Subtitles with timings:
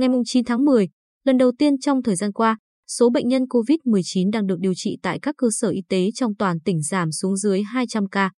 [0.00, 0.88] Ngày 9 tháng 10,
[1.24, 2.58] lần đầu tiên trong thời gian qua,
[2.88, 6.34] số bệnh nhân COVID-19 đang được điều trị tại các cơ sở y tế trong
[6.34, 8.30] toàn tỉnh giảm xuống dưới 200 ca.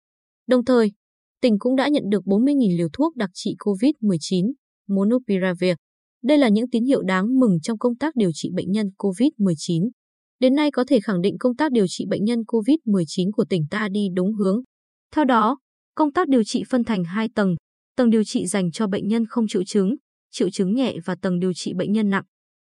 [0.47, 0.93] Đồng thời,
[1.41, 4.53] tỉnh cũng đã nhận được 40.000 liều thuốc đặc trị COVID-19,
[4.89, 5.75] Monopiravir.
[6.23, 9.91] Đây là những tín hiệu đáng mừng trong công tác điều trị bệnh nhân COVID-19.
[10.39, 13.63] Đến nay có thể khẳng định công tác điều trị bệnh nhân COVID-19 của tỉnh
[13.71, 14.63] ta đi đúng hướng.
[15.15, 15.59] Theo đó,
[15.95, 17.55] công tác điều trị phân thành hai tầng,
[17.97, 19.97] tầng điều trị dành cho bệnh nhân không triệu chứng,
[20.31, 22.25] triệu chứng nhẹ và tầng điều trị bệnh nhân nặng.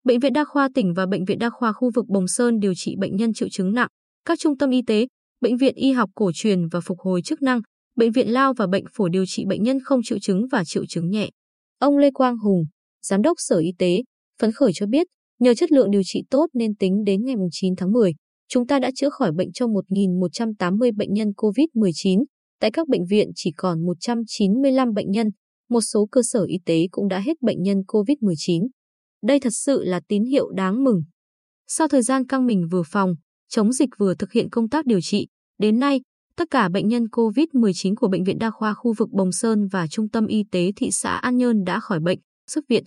[0.04, 2.74] Bệnh viện Đa khoa tỉnh và Bệnh viện Đa khoa khu vực Bồng Sơn điều
[2.76, 3.90] trị bệnh nhân triệu chứng nặng,
[4.26, 5.08] các trung tâm y tế,
[5.42, 7.62] Bệnh viện Y học cổ truyền và phục hồi chức năng,
[7.96, 10.86] Bệnh viện Lao và Bệnh phổi điều trị bệnh nhân không triệu chứng và triệu
[10.86, 11.30] chứng nhẹ.
[11.80, 12.64] Ông Lê Quang Hùng,
[13.02, 14.04] Giám đốc Sở Y tế,
[14.42, 15.08] phấn khởi cho biết,
[15.40, 18.14] nhờ chất lượng điều trị tốt nên tính đến ngày 9 tháng 10,
[18.48, 22.24] chúng ta đã chữa khỏi bệnh cho 1.180 bệnh nhân COVID-19.
[22.59, 25.28] Tại các bệnh viện chỉ còn 195 bệnh nhân,
[25.70, 28.68] một số cơ sở y tế cũng đã hết bệnh nhân COVID-19.
[29.23, 31.04] Đây thật sự là tín hiệu đáng mừng.
[31.68, 33.16] Sau thời gian căng mình vừa phòng,
[33.50, 35.28] chống dịch vừa thực hiện công tác điều trị,
[35.59, 36.02] đến nay,
[36.36, 39.88] tất cả bệnh nhân COVID-19 của Bệnh viện Đa khoa khu vực Bồng Sơn và
[39.88, 42.84] Trung tâm Y tế thị xã An Nhơn đã khỏi bệnh, xuất viện.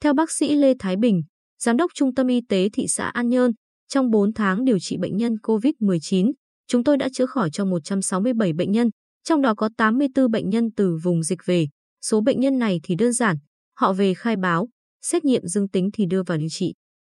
[0.00, 1.22] Theo bác sĩ Lê Thái Bình,
[1.62, 3.52] Giám đốc Trung tâm Y tế thị xã An Nhơn,
[3.88, 6.32] trong 4 tháng điều trị bệnh nhân COVID-19,
[6.68, 8.90] chúng tôi đã chữa khỏi cho 167 bệnh nhân,
[9.24, 11.66] trong đó có 84 bệnh nhân từ vùng dịch về.
[12.02, 13.36] Số bệnh nhân này thì đơn giản,
[13.76, 14.68] họ về khai báo,
[15.02, 16.74] xét nghiệm dương tính thì đưa vào điều trị.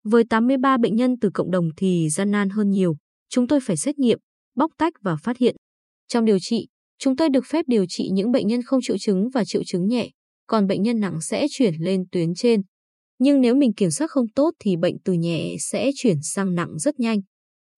[0.05, 2.97] Với 83 bệnh nhân từ cộng đồng thì gian nan hơn nhiều,
[3.29, 4.19] chúng tôi phải xét nghiệm,
[4.57, 5.57] bóc tách và phát hiện.
[6.09, 6.67] Trong điều trị,
[6.99, 9.87] chúng tôi được phép điều trị những bệnh nhân không triệu chứng và triệu chứng
[9.87, 10.09] nhẹ,
[10.47, 12.63] còn bệnh nhân nặng sẽ chuyển lên tuyến trên.
[13.19, 16.79] Nhưng nếu mình kiểm soát không tốt thì bệnh từ nhẹ sẽ chuyển sang nặng
[16.79, 17.21] rất nhanh.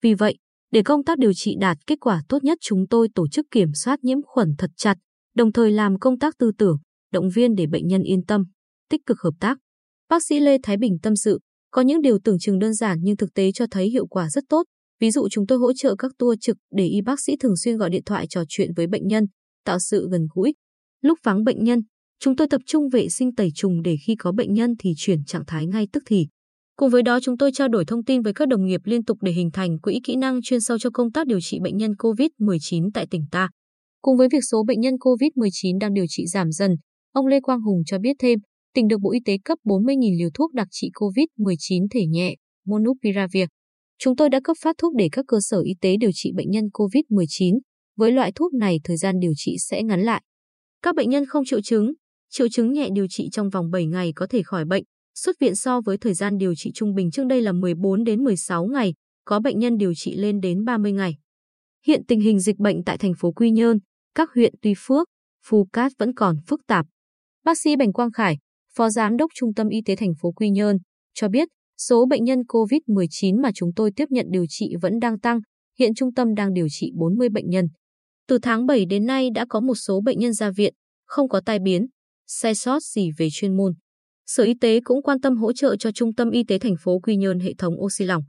[0.02, 0.36] Vì vậy,
[0.72, 3.68] để công tác điều trị đạt kết quả tốt nhất chúng tôi tổ chức kiểm
[3.74, 4.94] soát nhiễm khuẩn thật chặt,
[5.34, 6.76] đồng thời làm công tác tư tưởng,
[7.14, 8.44] động viên để bệnh nhân yên tâm,
[8.90, 9.58] tích cực hợp tác.
[10.08, 11.38] Bác sĩ Lê Thái Bình tâm sự,
[11.70, 14.44] có những điều tưởng chừng đơn giản nhưng thực tế cho thấy hiệu quả rất
[14.48, 14.62] tốt.
[15.00, 17.76] Ví dụ chúng tôi hỗ trợ các tour trực để y bác sĩ thường xuyên
[17.76, 19.24] gọi điện thoại trò chuyện với bệnh nhân,
[19.64, 20.54] tạo sự gần gũi.
[21.02, 21.80] Lúc vắng bệnh nhân,
[22.20, 25.24] chúng tôi tập trung vệ sinh tẩy trùng để khi có bệnh nhân thì chuyển
[25.24, 26.26] trạng thái ngay tức thì.
[26.76, 29.18] Cùng với đó chúng tôi trao đổi thông tin với các đồng nghiệp liên tục
[29.22, 31.92] để hình thành quỹ kỹ năng chuyên sâu cho công tác điều trị bệnh nhân
[31.92, 33.48] COVID-19 tại tỉnh ta.
[34.02, 36.70] Cùng với việc số bệnh nhân COVID-19 đang điều trị giảm dần,
[37.14, 38.38] ông Lê Quang Hùng cho biết thêm,
[38.74, 42.34] tỉnh được Bộ Y tế cấp 40.000 liều thuốc đặc trị COVID-19 thể nhẹ,
[42.66, 43.44] Monupiravir.
[43.98, 46.50] Chúng tôi đã cấp phát thuốc để các cơ sở y tế điều trị bệnh
[46.50, 47.58] nhân COVID-19.
[47.96, 50.22] Với loại thuốc này, thời gian điều trị sẽ ngắn lại.
[50.82, 51.92] Các bệnh nhân không triệu chứng,
[52.30, 54.84] triệu chứng nhẹ điều trị trong vòng 7 ngày có thể khỏi bệnh.
[55.14, 58.24] Xuất viện so với thời gian điều trị trung bình trước đây là 14 đến
[58.24, 58.94] 16 ngày,
[59.24, 61.16] có bệnh nhân điều trị lên đến 30 ngày.
[61.86, 63.78] Hiện tình hình dịch bệnh tại thành phố Quy Nhơn,
[64.14, 65.08] các huyện Tuy Phước,
[65.46, 66.86] Phú Cát vẫn còn phức tạp.
[67.44, 68.38] Bác sĩ Bành Quang Khải,
[68.74, 70.78] Phó Giám đốc Trung tâm Y tế thành phố Quy Nhơn,
[71.14, 75.20] cho biết số bệnh nhân COVID-19 mà chúng tôi tiếp nhận điều trị vẫn đang
[75.20, 75.40] tăng,
[75.78, 77.66] hiện trung tâm đang điều trị 40 bệnh nhân.
[78.28, 80.74] Từ tháng 7 đến nay đã có một số bệnh nhân ra viện,
[81.06, 81.86] không có tai biến,
[82.26, 83.72] sai sót gì về chuyên môn.
[84.26, 86.98] Sở Y tế cũng quan tâm hỗ trợ cho Trung tâm Y tế thành phố
[86.98, 88.22] Quy Nhơn hệ thống oxy lỏng.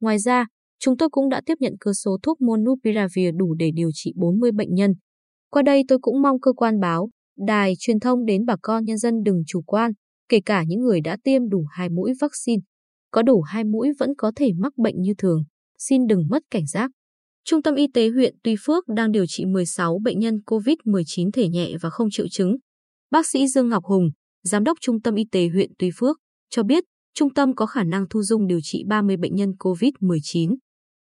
[0.00, 0.46] Ngoài ra,
[0.78, 4.52] chúng tôi cũng đã tiếp nhận cơ số thuốc Monupiravir đủ để điều trị 40
[4.52, 4.92] bệnh nhân.
[5.50, 8.98] Qua đây tôi cũng mong cơ quan báo, đài truyền thông đến bà con nhân
[8.98, 9.92] dân đừng chủ quan,
[10.28, 12.60] kể cả những người đã tiêm đủ hai mũi vaccine.
[13.10, 15.44] Có đủ hai mũi vẫn có thể mắc bệnh như thường,
[15.78, 16.90] xin đừng mất cảnh giác.
[17.44, 21.48] Trung tâm Y tế huyện Tuy Phước đang điều trị 16 bệnh nhân COVID-19 thể
[21.48, 22.56] nhẹ và không triệu chứng.
[23.10, 24.10] Bác sĩ Dương Ngọc Hùng,
[24.42, 26.16] Giám đốc Trung tâm Y tế huyện Tuy Phước,
[26.50, 30.56] cho biết trung tâm có khả năng thu dung điều trị 30 bệnh nhân COVID-19.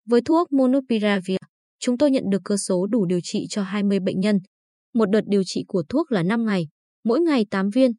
[0.09, 1.37] Với thuốc Monopiravir,
[1.79, 4.39] chúng tôi nhận được cơ số đủ điều trị cho 20 bệnh nhân.
[4.93, 6.67] Một đợt điều trị của thuốc là 5 ngày,
[7.03, 7.91] mỗi ngày 8 viên.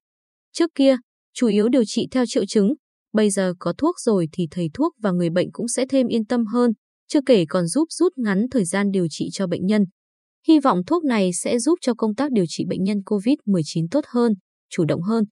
[0.52, 0.96] Trước kia,
[1.34, 2.74] chủ yếu điều trị theo triệu chứng,
[3.12, 6.24] bây giờ có thuốc rồi thì thầy thuốc và người bệnh cũng sẽ thêm yên
[6.24, 6.72] tâm hơn,
[7.08, 9.84] chưa kể còn giúp rút ngắn thời gian điều trị cho bệnh nhân.
[10.48, 14.04] Hy vọng thuốc này sẽ giúp cho công tác điều trị bệnh nhân COVID-19 tốt
[14.08, 14.32] hơn,
[14.70, 15.24] chủ động hơn.